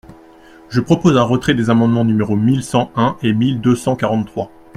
Je 0.69 0.79
propose 0.81 1.15
un 1.15 1.21
retrait 1.21 1.53
des 1.53 1.69
amendements 1.69 2.03
numéros 2.05 2.35
mille 2.35 2.63
cent 2.63 2.89
un 2.95 3.17
et 3.21 3.33
mille 3.33 3.61
deux 3.61 3.75
cent 3.75 3.95
quarante-trois. 3.95 4.51